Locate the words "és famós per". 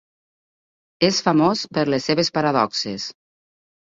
1.07-1.83